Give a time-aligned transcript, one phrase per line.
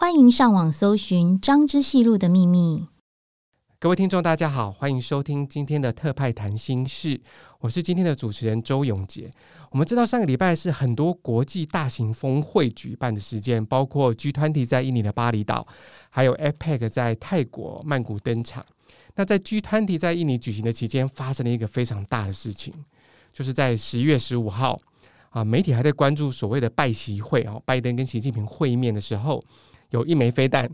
[0.00, 2.78] 欢迎上网搜寻《张之细路的秘密》。
[3.80, 7.20] 各位听众，大家好，欢迎收听今天的特派谈心事。
[7.58, 9.28] 我是今天的主持人周永杰。
[9.72, 15.66] 我们知道上个礼拜是很多国际大型峰会举办的时间，包括 G20 在印尼的巴厘岛，
[16.10, 18.64] 还有 APEC 在泰国曼谷登场。
[19.16, 22.72] 那在 G20 在印尼举行的期间，发生了一个非常大的事情，
[23.32, 24.78] 就是在十一月十五号
[25.30, 29.42] 啊，媒体还在关注所谓的拜习会啊，拜登跟习近平会面的时候。
[29.90, 30.68] 有一枚飞弹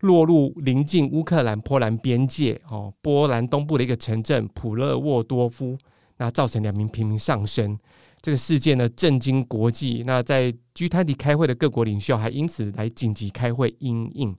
[0.00, 5.76] 落入临近乌克兰波兰边界哦，波兰东部的一个城镇普勒沃多夫，
[6.18, 7.78] 那造成两名平民丧生。
[8.20, 10.02] 这个事件呢，震惊国际。
[10.04, 14.34] 那在 G20 开会的各国领袖还因此来紧急开会因应。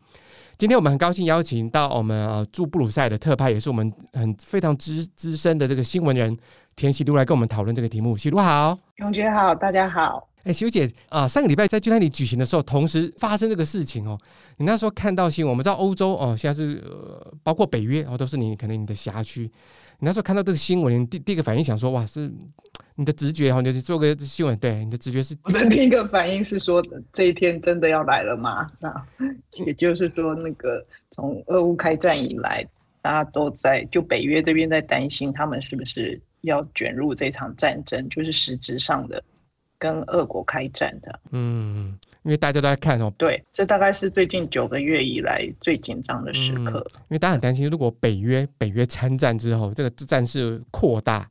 [0.57, 6.35] 今天我们很高兴邀请到我们呃驻布鲁塞尔的特派，也是我们很非常资资深的这个新闻人
[6.75, 8.17] 田喜都来跟我们讨论这个题目。
[8.17, 10.27] 喜都好，永杰好，大家好。
[10.47, 14.17] 哎，修姐啊、上个礼拜在 G20 举行的时候，同时发生这个事情哦。
[14.55, 19.43] 你那时候看到新闻，我们知道欧洲哦，现在是呃，包括北约哦，都是你可能你的辖区。
[19.99, 22.31] 你那时候看到这个新闻，第第一个反应想说，哇，是
[22.95, 25.35] 你的直觉哈，你就做个新闻，对，你的直觉是。
[25.43, 26.81] 我的第一个反应是说，
[27.11, 28.71] 这一天真的要来了吗？
[28.79, 29.05] 那
[29.65, 30.81] 也就是说，那个
[31.11, 32.65] 从俄乌开战以来，
[33.01, 39.21] 大家都在就北约这边在担心，他们是不是要卷入这场战争，就是实质上的。
[39.79, 46.83] 跟俄国开战的，嗯，因为大家都在看哦，对，这大概是最近九个月以来最紧张的时刻。
[46.95, 51.29] 嗯，因为大家很担心，如果北约北约参战之后，这个战事扩大，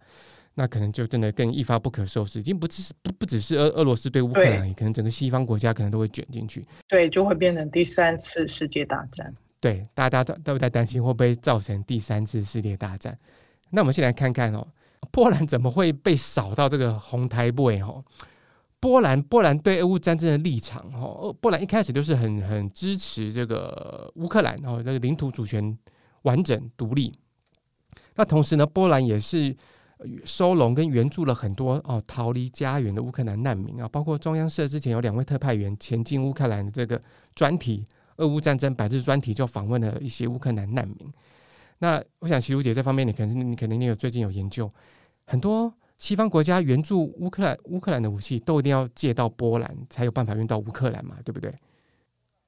[0.54, 2.38] 那可能就真的更一发不可收拾。
[2.38, 9.34] 已经不只是不不只是俄俄罗斯对乌克兰，也可能整个西方国家可能都会卷进去，对，就会变成第三次世界大战。
[9.58, 13.18] 对，大家都都在担心会不会造成第三次世界大战。
[13.70, 14.64] 那我们先来看看哦，
[15.10, 18.04] 波兰怎么会被扫到这个红台位哦？
[18.86, 25.76] 波兰，波兰对俄乌战争的立场，哈，波兰一开始就是很很支持这个乌克兰，哦，那个领土主权
[26.22, 27.12] 完整独立。
[28.14, 29.52] 那同时呢，波兰也是
[30.24, 37.00] 收容跟援助了很多哦逃离家园的乌克兰难民啊，包括中央社之前有两位特派员前进乌克兰的这个
[37.34, 37.84] 专题
[38.18, 41.12] 俄乌战争百日专题，就访问了一些乌克兰难民。
[41.80, 44.70] 那我想，喜如姐这方面，你可能你可能你有最近有研究
[45.24, 45.74] 很多。
[45.98, 51.50] 西方国家援助乌克兰，乌克兰的武器都一定要借到波兰才有办法运到乌克兰嘛，对不对？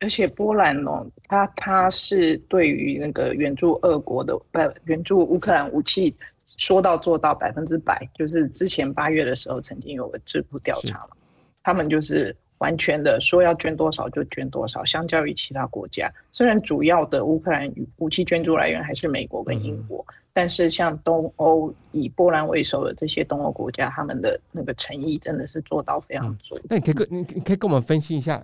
[0.01, 6.15] 而且波兰哦，它它是对于那个援助俄国的，不援助乌克兰武器，
[6.59, 8.07] 说到做到百分之百。
[8.15, 11.17] 就是之前八月的时候，曾经有个智库调查嘛，
[11.63, 14.85] 他们就是完全的说要捐多少就捐多少。
[14.85, 20.05] 相较于其他国家，虽然主要的乌克兰武器捐助来源还是美国跟英国。
[20.09, 26.57] 嗯但是像东欧以波兰为首的这些东欧国家，他们的那个诚意真的是做到非常足。
[26.71, 28.41] 那、嗯、你可以跟你你可以跟我们分析一下，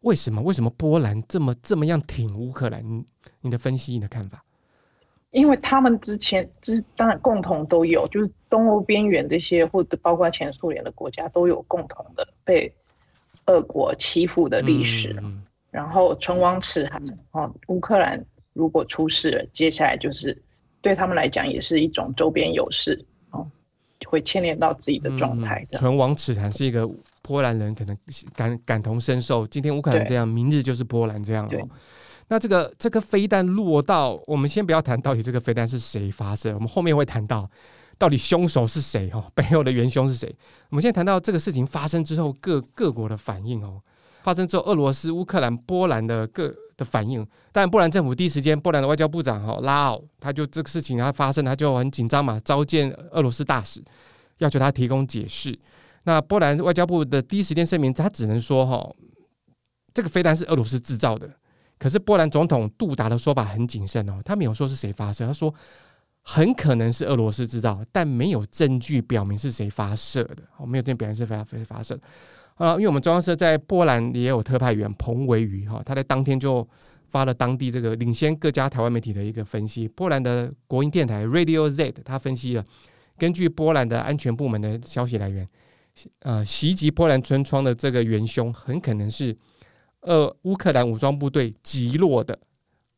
[0.00, 2.82] 为什么为什么波兰这么这么样挺乌克兰？
[2.82, 3.04] 你
[3.42, 4.42] 你的分析，你的看法？
[5.32, 12.72] 因为他们之前之当然共同都有，就是东欧边缘这些或者包括前苏联的国家都有共同的被
[13.48, 15.14] 俄国欺负的历史。
[15.22, 20.34] 嗯、然后唇亡齿寒啊，乌克兰如果出事了，接下来就是。
[20.84, 23.44] 对他们来讲，也是一种周边优势哦，
[24.06, 25.66] 会牵连到自己的状态。
[25.72, 26.86] 唇亡齿寒是一个
[27.22, 27.96] 波兰人可能
[28.36, 29.46] 感感同身受。
[29.46, 31.68] 今天乌克兰这样，明日就是波兰这样哦。
[32.28, 37.48] 那这个这个飞弹落到，我们先不要谈到底这个飞弹是谁发射，我们后面会谈到
[37.96, 40.34] 到底凶手是谁哦， 背后的元凶是谁。
[40.68, 43.80] 我们先谈到这个事情发生之后，各各国的反应哦。
[44.24, 53.84] 发生之后，俄罗斯、乌克兰、波兰的各的反应，但波兰政府第一时间，波兰的外交部长哈拉奥，他就这个事情他发生，他就很紧张嘛，召见俄罗斯大使，
[54.38, 55.56] 要求他提供解释。
[56.04, 58.90] 那波兰外交部的第一时间声明，他只能说哈，
[59.92, 61.30] 这个飞弹是俄罗斯制造的。
[61.78, 65.54] 可是波兰总统杜达的说法很谨慎哦，他没有说是谁发射，他说
[66.22, 71.98] 很可能是俄罗斯制造，但没有证据表明是谁发射的，哦，没有证据表明是谁发发射。
[72.54, 76.66] 啊，因为我们中央社在波兰也有特派员彭维瑜哈，他在当天就
[77.08, 79.88] 发了当地这个领先各家台湾媒体的一个分析。
[79.88, 82.64] 波兰的国营电台 Radio Z，他分析了，
[83.18, 85.48] 根据波兰的安全部门的消息来源，
[86.20, 89.36] 呃，袭击波兰村庄的这个元凶很可能是
[90.00, 92.38] 呃乌克兰武装部队击落的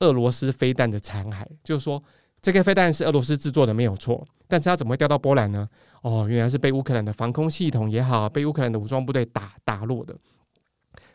[0.01, 2.03] 俄罗斯飞弹的残骸，就是说
[2.47, 5.69] 这个飞弹是俄罗斯制作的没有错，但是它怎么会掉到波兰呢？
[6.03, 10.15] 哦，原来是被乌克兰的防空系统也好，被乌克兰的武装部队打打落的。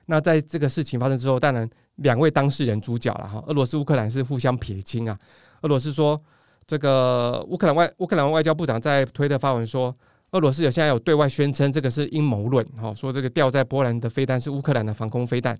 [0.08, 5.16] 那在这个事情发生之后，当然两位当事人主角了哈，俄罗斯乌克兰是互相撇清啊。
[5.62, 6.22] 俄罗斯说，
[6.68, 9.96] 这个乌克兰外乌克兰外交部长在推特发文说，
[10.32, 15.58] 俄罗斯有现在有对外宣称这个是阴谋论，哈，说这个掉在波兰的飞弹是乌克兰的防空飞弹。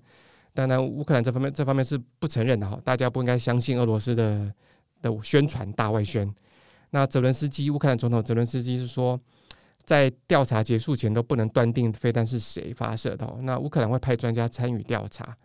[0.52, 4.52] 当然，乌克兰这方面这方面是不承认的哈，大家不应该相信俄罗斯的
[5.02, 6.34] 的宣传大外宣。
[6.90, 9.20] 那泽伦斯基乌克兰总统泽伦斯基是说。
[9.84, 13.28] 在调查结束前都不能断定飞弹是谁发射的。
[13.40, 15.36] 那乌克兰会派专家参与调查。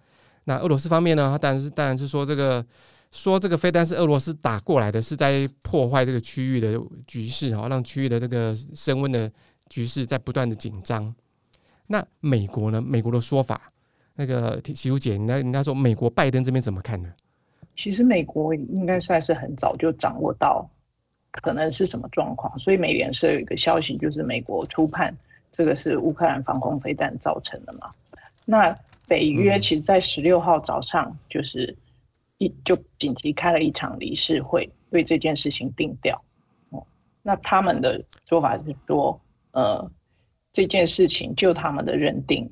[0.44, 1.32] 那俄罗斯方面呢？
[1.32, 2.64] 他当然是当然是说这个
[3.10, 9.30] 说这个飞弹是俄罗斯打过来的，是在破坏这个区域的局势哈，让区域的这个升温的
[9.70, 11.12] 局势在不断的紧张。
[11.88, 12.80] 那美国呢？
[12.80, 13.74] 美国的说法，
[14.14, 17.12] 那个喜如姐，那人家说美国拜登这边怎么看呢？
[17.78, 20.70] 其实美国应该算是很早就掌握到。
[21.30, 22.58] 可能是什么状况？
[22.58, 25.16] 所以美联社有一个消息，就是美国初判
[25.52, 27.92] 这个是乌克兰防空飞弹造成的嘛。
[28.44, 28.76] 那
[29.08, 31.78] 北约其实，在十六号早上就是
[32.40, 36.20] 一就紧急开了一场理事会，对这件事情定调。
[36.72, 36.84] 哦，
[37.22, 39.22] 那他们的说法是说，
[39.52, 39.92] 呃，
[40.52, 42.50] 这件事情就他们的认定，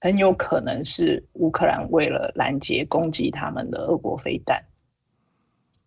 [0.00, 4.62] 很有可能是乌克兰为了拦截攻击他们的俄国飞弹。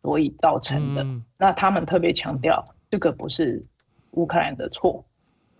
[0.02, 3.62] 所以造成的，嗯、那他们特别强调，这个不是
[4.12, 5.04] 乌克兰的错，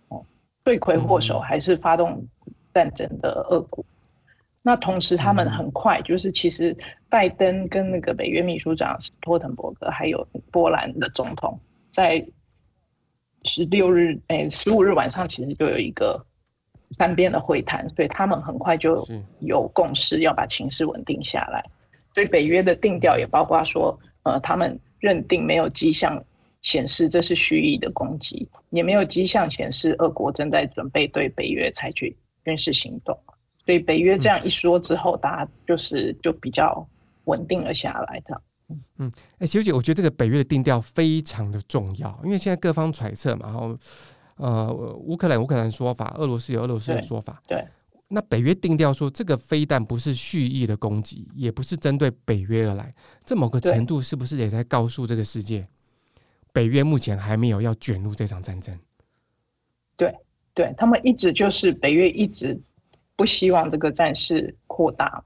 [0.08, 0.24] 哦，
[0.64, 2.26] 罪魁祸首还是发动
[2.72, 3.84] 战争的俄国。
[3.84, 3.92] 嗯、
[4.62, 6.74] 那同时，他们很快就是，其实
[7.10, 11.60] 拜登跟那个北约秘书长斯托滕伯格，还有波兰的总统，
[11.90, 12.18] 在
[13.44, 16.18] 十六日，哎，十五日晚上，其实就有一个
[16.90, 19.06] 三边的会谈，所以他们很快就
[19.40, 21.64] 有共识，要把情势稳定下来。
[22.14, 23.98] 所以北约的定调也包括说。
[24.22, 26.22] 呃，他们认定没有迹象
[26.60, 32.14] 显示这是蓄意的攻击，也没有迹象显示俄国正在准备对北约采取
[32.44, 33.18] 军事行动。
[33.64, 36.86] 所以北约这样一说之后，嗯、大家就是就比较
[37.24, 38.42] 稳定了下来的。
[38.98, 43.74] 嗯，哎、欸，小姐，我觉得这个北约的定调非常的重要，因为现在各方揣测嘛，然后
[44.40, 47.58] 呃，乌克兰乌克兰说法，俄罗斯有俄罗斯的说法，对。
[47.58, 47.68] 对
[48.12, 52.92] 那北约定调说，这个飞弹不是蓄意的攻击，也不是针对北约而来。
[53.24, 55.64] 这某个程度是不是也在告诉这个世界，
[56.52, 58.76] 北约目前还没有要卷入这场战争？
[59.96, 60.12] 对，
[60.52, 62.60] 对他们一直就是北约一直
[63.14, 65.22] 不希望这个战事扩大，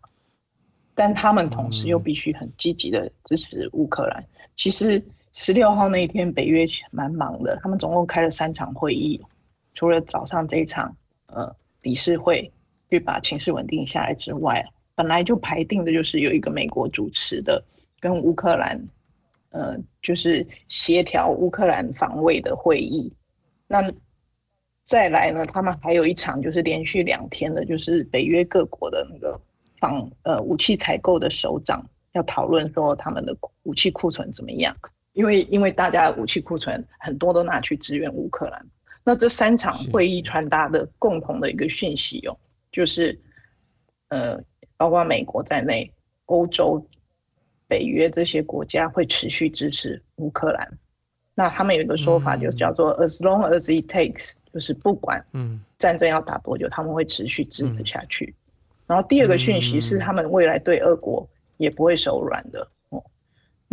[0.94, 4.20] 但他们同时又必须很积极的支持乌克兰。
[4.20, 5.02] 嗯、其实
[5.34, 9.20] 十六号那一天，北约蛮忙的，他们总共开了三场会议，
[9.74, 10.96] 除了早上这一场
[11.26, 12.50] 呃理事会。
[12.90, 14.64] 去把情势稳定下来之外，
[14.94, 17.60] 本来就排定的就是有一个美国主持的
[17.98, 18.80] 跟乌克兰，
[19.50, 23.12] 呃，就是协调乌克兰防卫的会议。
[23.66, 23.90] 那
[24.84, 29.40] 再来呢，他们还有一场就是连续两天的，就是北约各国的那个
[29.80, 34.76] 防呃武器采购的首长要讨论说他们的武器库存怎么样，
[35.14, 38.66] 因为因为大家的武器库存很多都拿去支援乌克兰。
[39.02, 42.36] 那这三场会议传达的共同的一个讯息哦。
[42.70, 43.18] 就是，
[44.08, 44.38] 呃，
[44.76, 45.90] 包括美国在内，
[46.26, 46.84] 欧洲、
[47.68, 50.78] 北约这些国家会持续支持乌克兰。
[51.34, 55.24] 那他们有一个说法，就叫做 “as long as it takes”，就是不管
[55.78, 58.34] 战争要打多久，他们会持续支持下去。
[58.86, 62.66] 然后第二个讯息是，他们未来对俄国也不会手软的。
[62.83, 62.83] 哦，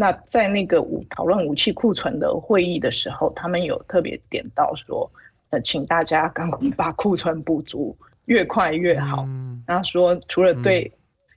[0.01, 5.07] 那在那个武讨论武器库存的会议的时候，他们有特别点到说，
[5.51, 7.95] 呃，请大家赶快把库存补足。
[8.25, 9.27] 越快越好。
[9.67, 10.91] 然后说，除了对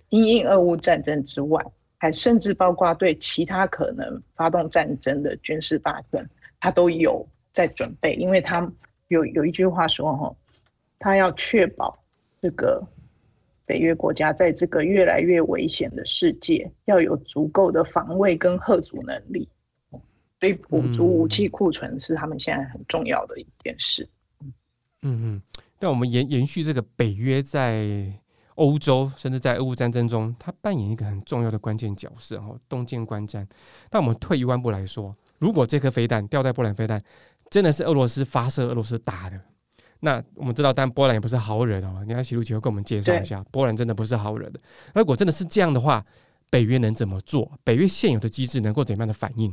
[0.08, 1.62] 因应俄乌战争之外，
[1.98, 6.26] 还甚至包括对其他可能发动战争的军事霸权，
[6.58, 8.14] 他都有在准备。
[8.14, 8.66] 因为他
[9.08, 10.34] 有有一句话说：“哈，
[10.98, 12.02] 他要确保
[12.40, 12.82] 这个
[13.66, 19.48] 北约国家在这个越来越危险的世界，要有足够的防卫跟核阻能力。
[20.40, 24.06] 所以，补足武器库存是他们现在很重要的一件事。”
[25.00, 25.42] 嗯嗯。
[25.78, 28.12] 但我们延延续这个北约在
[28.54, 33.46] 欧洲，甚至在俄乌战争中，它扮演一个很重要的关键角色，哈，东见观战。
[33.90, 37.02] 但我们退一万步来说，如果这颗飞弹掉在波兰飞弹，
[37.50, 39.40] 真的是俄罗斯发射、俄罗斯打的，
[40.04, 42.04] 那我们知道，但波兰也不是好惹哦。
[42.06, 44.60] 你看，喜路奇会跟我们介绍一下，波兰真的不是好惹的。
[44.94, 46.04] 如果真的是这样的话，
[46.50, 47.50] 北约能怎么做？
[47.64, 49.52] 北约现有的机制能够怎么样的反应？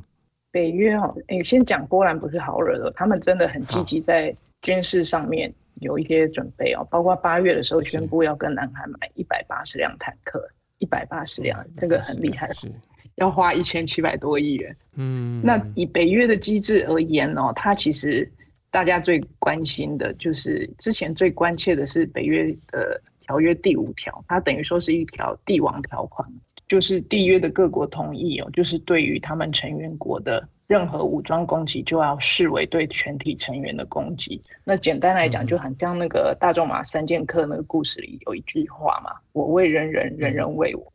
[0.51, 5.51] 北约哦，哎，先讲波兰不是好惹的，他们真的很积极在军事上面。
[5.79, 12.71] 有一些准备哦，包括八月的时候宣布要跟南韩买一百八十辆坦克，一百八十辆，这个很厉害，是
[13.15, 14.77] 要花一千七百多亿元。
[14.95, 18.29] 嗯，那以北约的机制而言哦，它其实
[18.71, 26.27] 大家最关心的就是之前最关切的是北约的条约第五条，它等于说是一条帝王条款，
[26.67, 30.47] 就是缔约的各国同意哦，就是对于他们成员国的。
[30.67, 34.41] 任何武装攻击就要视为对全体成员的攻击。
[34.63, 40.93] 那简单来讲，就很像那个大仲马三剑客那个故事里有一句话嘛：“我为人人，人人为我。”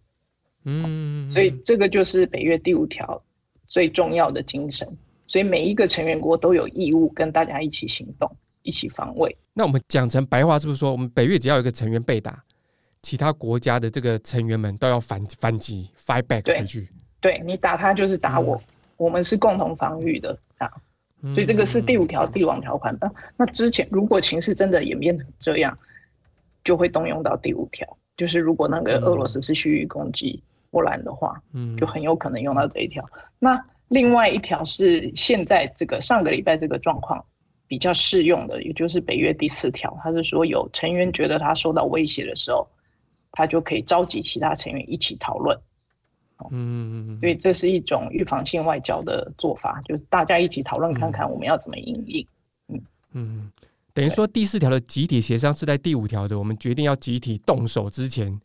[0.65, 3.23] 嗯，所以这个就是北约第五条
[3.67, 4.89] 最重要的精神。
[5.27, 8.31] 所以每一个成员国都有义务跟大家一起行动，
[8.63, 9.37] 一起防卫。
[9.53, 12.43] 那我们讲成白话，是不是说我们北约只要有一个成员被打，
[13.03, 16.89] 其他国家的这个成员们都要反反击，fight back 回去？
[17.21, 18.57] 对，对你打他就是打我。
[18.57, 18.63] 嗯
[18.97, 20.67] 我们是共同防御的啊，
[21.35, 22.97] 所以这个是第五条帝王条款。
[22.99, 25.79] 那那之前如果情势真的演变成这样，
[26.65, 33.05] 就会动用到第五条，就是如果那个俄罗斯是蓄意攻击波兰的话，嗯，就很有可能用到这一条。
[33.39, 37.25] 那另外一条是现在这个上个礼拜这个状况
[37.69, 42.67] 比较适用的，也就是北约第四条，它是说有成员觉得他受到威胁的时候，
[43.33, 45.59] 他就可以召集其他成员一起讨论。
[46.51, 52.27] 嗯，所以这是一种预防性外交的做法，就是大家一起讨论看看我们要怎么应应。
[52.69, 52.81] 嗯
[53.13, 53.53] 嗯，
[53.95, 58.39] 等于说第四条的集体协商是在第五条的，我们决定要集体动手之前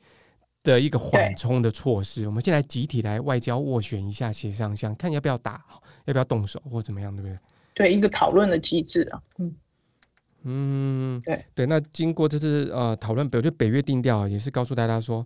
[0.63, 2.25] 的一个缓冲的措施。
[2.25, 5.63] 我们现在集体来外交斡旋一下，协商一下，看要不要打，
[6.05, 7.37] 要不要动手或怎么样，对不对？
[7.73, 9.21] 对，一个讨论的机制啊。
[9.37, 9.55] 嗯
[10.43, 11.65] 嗯，对对。
[11.65, 15.25] 那经过这次呃讨论，比如就北约定调，也是告诉大家说。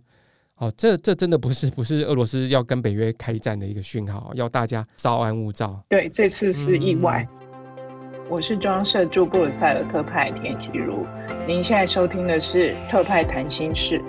[0.58, 5.78] 哦，这这真的不是 不是俄罗斯要跟北约开战的一个讯号，要大家稍安勿躁。
[5.86, 7.28] 对，这次是意外。
[7.30, 11.06] 嗯、我是中央社驻布鲁塞尔特派田启如，
[11.46, 14.02] 您现在收听的是特派谈心事。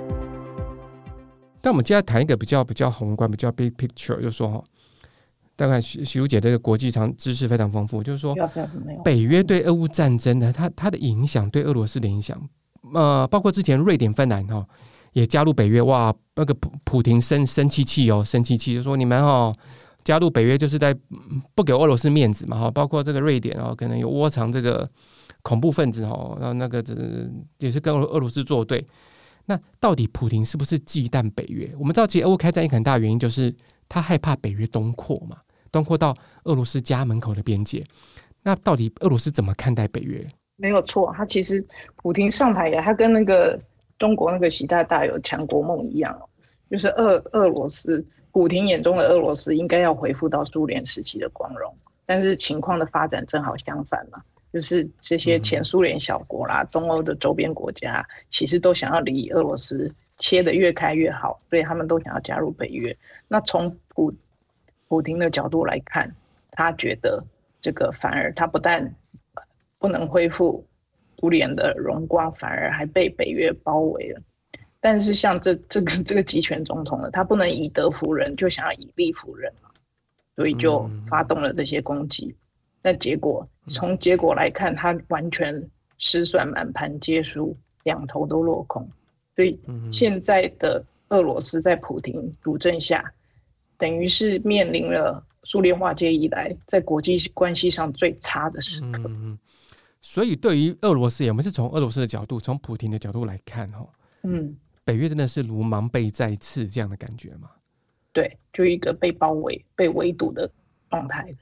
[1.68, 4.64] 但我们接下来谈一个比较比较宏观、比较 big picture，就是说哈，
[5.58, 8.34] 大概徐徐茹姐这个国际上知识非常丰富，就是说
[9.04, 12.42] 北约对俄乌战争的它它的影响，对俄罗斯的影响，
[12.94, 14.66] 呃，包括之前瑞典、芬兰哈。
[15.12, 19.54] 也加入北约哇，那个普普廷生生气气哦，生气气就说你们哦
[20.04, 20.96] 加入北约就是在
[21.56, 24.88] 不给俄罗斯面子嘛哈，包括这个瑞典哦，可能有窝藏这个
[25.42, 26.96] 恐怖分子哦，然后那个这
[27.58, 28.86] 也是跟俄罗斯作对。
[29.48, 31.74] 那到底普亭是不是忌惮北约？
[31.80, 33.52] 我们知道，其实俄乌开战一个很大原因就是
[33.90, 35.38] 他害怕北约东扩嘛，
[35.72, 37.84] 东扩到俄罗斯家门口的边界。
[38.44, 40.24] 那到底俄罗斯怎么看待北约？
[40.58, 43.60] 没有错，他其实普亭上台呀，他跟那个。
[44.00, 46.16] 中国那个习大大有强国梦一样，
[46.70, 51.76] 就是俄俄罗斯，普亭眼中的俄罗斯应该要恢复到苏联时期的光荣，
[52.06, 54.22] 但是情况的发展正好相反嘛，
[54.58, 62.98] 就是这些前苏联小国啦，东欧的周边国家，其实都想要离俄罗斯切得越开越好，所以他们都想要加入北约。
[63.28, 64.12] 那从普
[64.88, 66.12] 普京的角度来看，
[66.50, 67.24] 他觉得
[67.62, 68.92] 这个反而他不但
[69.78, 70.66] 不能恢复。
[71.20, 74.22] 苏联的荣光反而还被北约包围了，
[74.80, 79.54] 但是像这这个这个集权总统呢，他不能以德服人，就想要以力服人，
[80.36, 82.36] 所以就发动了这些攻击。
[82.82, 85.62] 那结果从结果来看，他完全
[85.98, 88.88] 失算，满盘皆输，两头都落空。
[89.36, 89.60] 所以
[89.92, 93.04] 现在的俄罗斯在普京主政下，
[93.78, 99.10] 等于是面临了苏联化解以来在国际关系上最差的时刻。
[100.00, 103.86] 所以，对于俄罗斯，我们是从俄罗斯的角度，从普京的角度来看，哈，
[104.24, 104.56] 嗯，
[104.86, 107.50] 北约真的是如芒被再刺这样的感觉吗？
[108.14, 110.50] 对，就一个被包围、被围堵的
[110.90, 111.38] 状态的。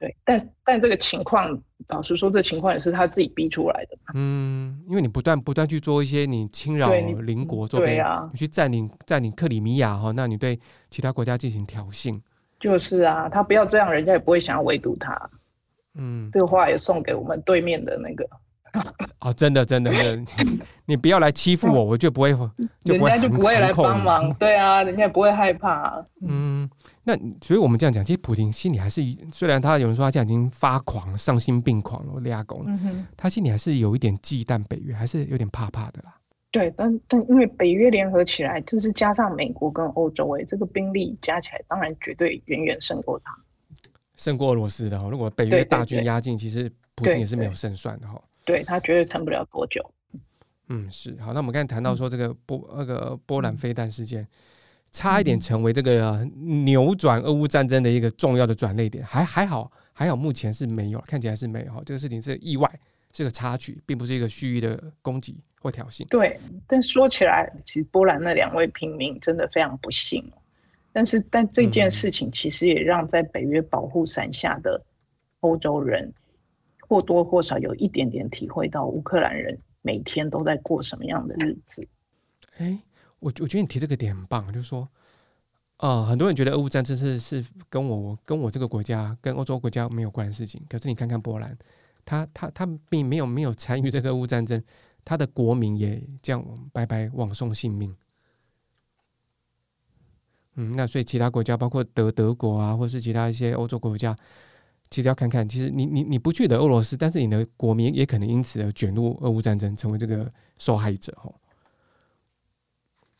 [0.00, 1.46] 对，但但这个情况，
[1.88, 3.98] 老实说，这情况也是他自己逼出来的。
[4.14, 12.18] 嗯，因为你不断不断去做一些你侵扰邻国作，对啊，你去占领占领克里米亚哈，那你对其他国家进行挑衅，
[12.58, 15.30] 就是啊，他不要这样，人家也不会想要围堵他。
[15.94, 18.26] 嗯，这个话也送给我们对面的那个。
[19.18, 20.32] 哦，真的，真的，真的，
[20.86, 22.32] 你不要来欺负我，我就不会，
[22.84, 24.32] 就人家就不会来帮忙。
[24.34, 26.02] 对啊，人家也不会害怕。
[26.26, 26.49] 嗯，
[27.02, 29.02] 那所以我们这样讲，其实普京心里还是，
[29.32, 32.66] 虽然他有人说他现在已经发狂、丧心病狂了，立亚公，
[33.16, 36.14] 他心里还是有一点忌惮北约，还是有点怕怕的啦。
[36.50, 43.32] 对，但但因为北约联合起来，就是加上美国跟欧洲，哎，这个兵力加起来，当然绝对远远胜过他。
[44.16, 48.20] 胜过俄罗斯的哈，如果北约大军压境，其实普京也是没有胜算的哈。
[48.44, 49.80] 对，他绝对撑不了多久。
[50.68, 51.32] 嗯，是好。
[51.32, 54.26] 那我们刚才谈到说这个波那个波兰飞弹事件，
[54.92, 61.82] 差一点成为这个扭转俄乌战争的一个重要的转捩点，还还好还好，目前是没有，看起来是没有。
[61.84, 62.68] 这个事情是意外，
[63.12, 66.06] 是个插曲，并不是一个蓄意的攻击或挑衅。
[66.08, 70.24] 对，但说起来，其实波兰那两位平民真的非常不幸。
[70.92, 74.82] 但是，但这件事情其实也让在北约保护伞下的
[75.38, 76.12] 欧洲人
[76.80, 81.86] 或多或少有一点点体会到乌克兰人每天都在过什么样的日子。
[82.58, 82.76] 哎，
[83.20, 84.82] 我我觉得你提这个点很棒，就是说，
[85.76, 91.56] 啊、呃，很多人觉得俄乌战争是是跟我跟我这个国家跟欧洲国家没有关的事情，可是你看看波兰，
[92.04, 94.62] 他他他并没有没有参与这个俄乌战争，
[95.04, 97.94] 他的国民也这样白白枉送性命。
[100.56, 104.16] 嗯，那所以其他国家，包括德德国啊，或是其他一些欧洲国家，
[104.90, 111.32] 其实要看看，其实你你你不去的俄罗斯，但是你的国民也可能因此而卷入俄乌战争，成为这个受害者哦。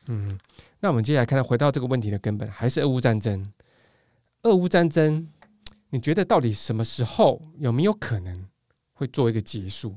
[0.06, 0.38] 嗯，
[0.80, 3.50] 那我们接下来看到，回到这个问题的根本，还是俄乌战争。
[4.42, 5.28] 俄乌战争，
[5.90, 8.46] 你觉得到底什么时候有没有可能
[8.92, 9.94] 会做一个结束？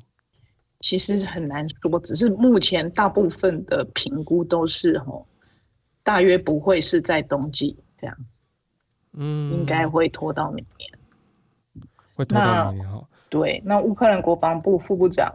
[0.79, 5.25] 其实很难说，只是目前大部分的评估都是吼。
[6.03, 8.17] 大约不会是在冬季这样，
[9.13, 10.91] 嗯，应该会拖到明年，
[12.13, 13.07] 会拖到明年哈。
[13.29, 15.33] 对，那乌克兰国防部副部长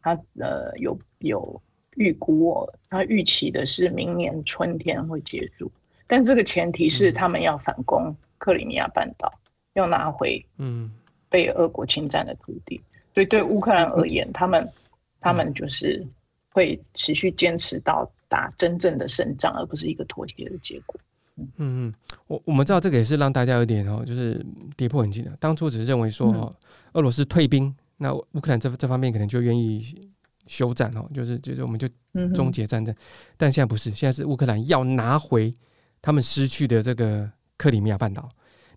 [0.00, 1.60] 他呃有有
[1.96, 5.70] 预估哦，他预期的是明年春天会结束，
[6.06, 10.90] 但这个前提是他们要反攻克里米亚半岛，嗯、要拿回嗯
[11.28, 12.80] 被俄国侵占的土地。
[13.12, 14.72] 所以对乌克兰而言，他们
[15.20, 16.06] 他们就是
[16.50, 18.10] 会持续坚持到。
[18.28, 21.00] 打真正的胜仗，而不是一个妥协的结果。
[21.36, 21.94] 嗯嗯，
[22.26, 24.44] 我我们知道这个也是让大家有点哦，就是
[24.76, 25.30] 跌破眼镜的。
[25.38, 26.52] 当初只是认为说，
[26.94, 30.10] 俄罗斯退兵，嗯、那乌克兰这这方面可能就愿意
[30.46, 31.88] 休战哦，就是就是我们就
[32.34, 32.94] 终结战争。
[32.94, 32.98] 嗯、
[33.36, 35.54] 但现在不是，现在是乌克兰要拿回
[36.00, 38.28] 他们失去的这个克里米亚半岛。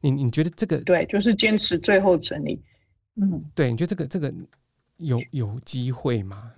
[0.01, 2.61] 你你觉得这个对，就是坚持最后胜利。
[3.15, 4.33] 嗯，对，你觉得这个这个
[4.97, 6.51] 有有机会吗？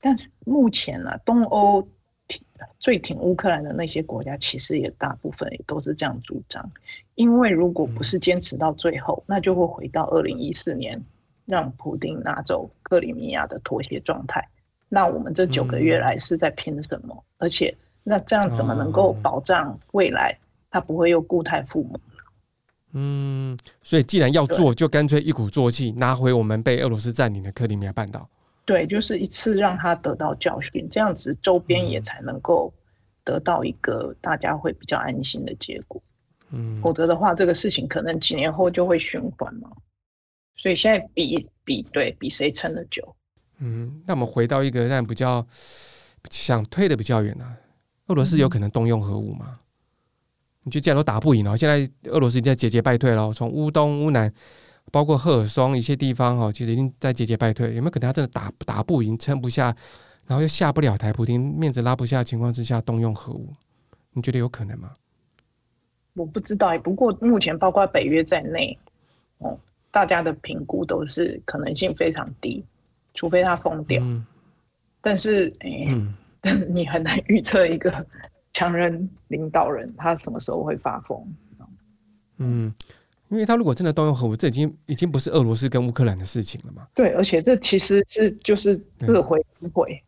[0.00, 1.82] 但是目前呢、啊，东欧
[2.26, 2.44] 挺。
[2.80, 6.72] 最挺乌克兰的那些国家，其实也大部分也都是这样主张。
[7.14, 10.98] 因为如果不是坚持到最后，那就会回到二零一四年
[11.44, 14.48] 让普丁拿走克里米亚的妥协状态。
[14.88, 17.24] 那我们这九个月来是在拼什么？
[17.38, 20.36] 而且那这样怎么能够保障未来
[20.70, 22.00] 他不会又固态复萌呢？
[22.92, 28.28] 嗯，所以既然要做，就干脆一鼓作气拿回我们被俄罗斯占领的克里米亚半岛。
[28.64, 32.72] 对，就是一次让他得到教训，这样子周边也才能够
[33.22, 36.02] 得到一个大家会比较安心的结果。
[36.50, 39.70] 嗯，否则的话，这个事情可能几年后就会循环嘛。
[40.56, 43.14] 所以现在比比对比谁撑得久。
[43.58, 45.46] 嗯，那我们回到一个但比较
[46.30, 47.56] 想推的比较远啊，
[48.06, 49.46] 俄罗斯有可能动用核武吗？
[49.48, 49.58] 嗯、
[50.64, 54.32] 你觉得既然都打不赢了，现在俄罗斯已经在节节败退了，从乌东乌南。
[54.92, 57.74] 包括赫尔松一些地方哈，其实已经在节节败退。
[57.74, 59.74] 有没有可能他真的打打不赢、撑不下，
[60.28, 63.52] 然后又下不了台，普丁面子拉不下的情况之下动用核武？
[64.12, 64.92] 你觉得有可能吗？
[66.14, 68.78] 我不知道，不过目前包括北约在内，
[69.38, 69.58] 哦，
[69.90, 72.64] 大家的评估都是可能性非常低，
[73.16, 74.00] 除非他疯掉。
[74.00, 74.24] 嗯、
[75.00, 75.52] 但是，
[76.70, 78.06] 你很难预测一个
[78.52, 81.26] 强人领导人他什么时候会发疯。
[82.36, 82.72] 嗯。
[83.28, 86.86] 因为他如果真的动用核武，这已经已经不是俄罗斯跟乌克兰的事情了嘛？
[86.94, 90.00] 对，而且这其实是就是自毁自毁，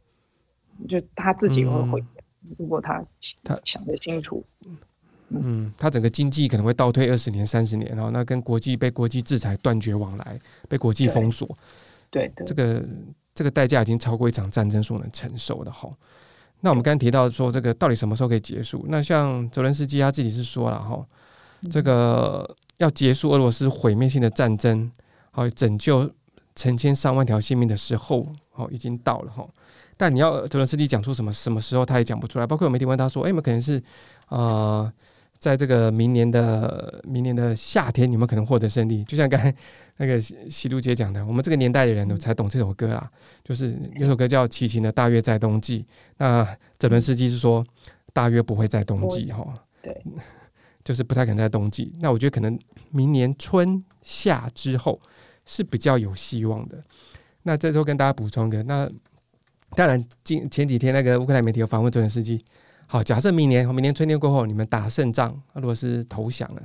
[0.79, 2.01] 嗯、就他自己会毁。
[2.01, 3.05] 嗯、如果他
[3.43, 4.77] 他想得清楚，嗯，
[5.31, 11.59] 嗯，他整个经济可能会倒退二十年、三十年，然后那跟国际被国际制裁断绝往来，被国际封锁。
[12.11, 12.85] 对，对，这个
[13.35, 15.89] 这个代价已经超过一场战争所能承受的哈。
[16.61, 18.85] 那我们刚刚提到说，这个到底什么时候可以结束？
[18.89, 21.07] 那像泽伦斯基他自己是说了哈，
[21.71, 22.45] 这个。
[22.49, 24.89] 嗯要结束俄罗斯毁灭性的战争，
[25.33, 26.09] 好拯救
[26.55, 29.45] 成千上万条性命的时候，好已经到了哈。
[29.97, 32.47] 但你要泽伦斯基讲出什么什么时候，他也讲不出来。
[32.47, 33.83] 包括有媒体问他说：“哎，我们可能是
[34.29, 34.89] 呃，
[35.39, 39.55] 在这个明年的明年的夏天，你们可能获得胜利。”就像刚才
[39.99, 43.11] 那个希露姐讲的，我们这个年代的人才懂这首歌啦。
[43.45, 45.81] 就是有首歌叫《齐秦的大约在冬季》，
[46.19, 46.47] 那
[46.79, 47.65] 泽伦斯基是说
[48.13, 49.55] 大约不会在冬季哈。
[49.83, 49.97] 对。
[50.85, 52.59] 就是不太可能在冬季，那我觉得可能
[52.91, 54.99] 明年春夏之后
[55.45, 56.83] 是比较有希望的。
[57.43, 58.89] 那这时候跟大家补充一个，那
[59.77, 62.43] 当然今前几天那个乌克兰媒体有访问泽伦斯基，
[62.91, 66.63] 好，假设明年明年春天过后你们打胜仗，俄罗斯投降了，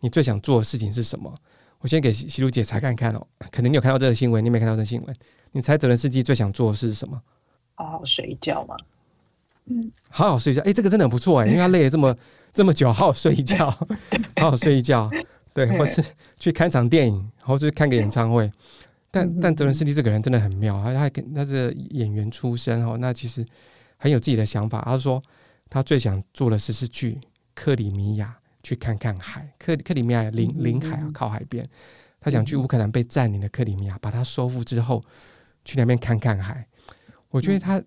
[0.00, 1.34] 你最想做的事情是什么？
[1.80, 5.16] 我先给西鲁姐猜看看哦， 可能你有看到这个新闻，你没看到这个新闻，
[5.52, 7.20] 你猜泽连斯基最想做的是什么？
[7.74, 8.76] 好好睡一觉吗？
[9.64, 10.60] 嗯，好好睡一觉。
[10.60, 12.14] 哎、欸，这个真的很不错哎，因为他累了这么。
[12.54, 13.68] 这么久，好好睡一觉，
[14.38, 15.10] 好好睡一觉，
[15.52, 16.00] 对，或是
[16.38, 18.48] 去看场电影，或是看个演唱会，
[19.10, 23.44] 但但泽伦斯基这个人真的很妙，他他还跟他是演员出身哦，那其实
[23.96, 24.82] 很有自己的想法。
[24.86, 25.20] 他说
[25.74, 27.18] 他最想做的事是去
[27.52, 31.68] 克里米亚去看看海，克克里米亚临临海啊靠海边，
[32.20, 35.02] 他想去乌克兰被占领的克里米亚，把它收复之后
[35.64, 36.64] 去那边看看海。
[37.28, 37.82] 我觉得他。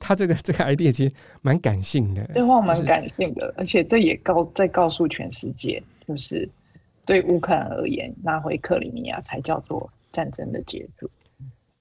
[0.00, 6.48] 他这个这个 idea 其实蛮感性的，这话蛮感性的，而且这也告在告诉全世界，就是
[7.04, 11.08] 对乌克兰而言，拿回克里米亚才叫做战争的结束。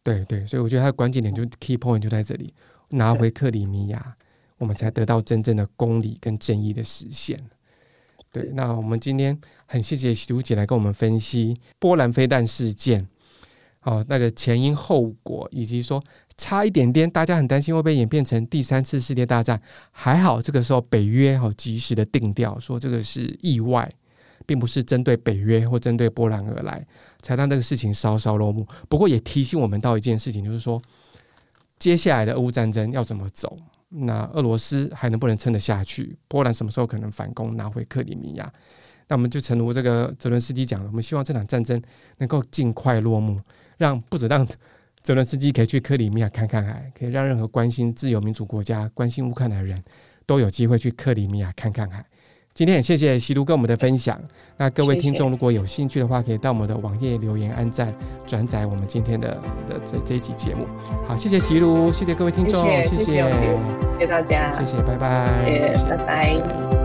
[0.03, 2.53] 对对，所以我觉得他的关键点就 key point 就在这里，
[2.89, 4.17] 拿回克里米亚，
[4.57, 7.39] 我们才得到真正的公理跟正义的实现。
[8.31, 13.07] 对，那我们今天很谢谢喜如姐来跟我们分析波兰飞弹事件。
[13.83, 16.03] 哦，那个前因后果，以及说
[16.35, 19.61] 差一点点，大家很担心会不会演变成第三次世界大战。
[19.91, 23.89] 还好这个时候北约好及时的定调，说这个是意外，
[24.45, 26.85] 并不是针对北约或针对波兰而来，
[27.21, 28.67] 才让这个事情稍稍落幕。
[28.89, 30.81] 不过也提醒我们到一件事情，就是说
[31.79, 33.55] 接下来的俄乌战争要怎么走？
[33.89, 36.17] 那俄罗斯还能不能撑得下去？
[36.27, 38.51] 波兰什么时候可能反攻拿回克里米亚？
[39.07, 41.81] 那我们就诚如这个泽伦斯基讲的，我们希望这场战争
[42.17, 43.39] 能够尽快落幕。
[43.77, 44.45] 让不止让
[45.01, 49.81] 泽伦斯基可以去克里米亚看看海，可以让任何关心自由民主国家、关心乌克兰的人
[50.25, 52.05] 都有机会去克里米亚看看海。
[52.57, 54.19] 今天也谢谢习如跟我们的分享。
[54.57, 57.93] 那各位听众如果有兴趣的话，可以到我们的网页留言、按赞、
[58.25, 59.27] 转载我们今天的
[59.69, 60.65] 的这这一集节目。
[61.07, 66.76] 好，谢谢习如，谢谢各位听众，谢谢谢谢，谢谢大家，谢谢，拜拜，谢谢，拜拜。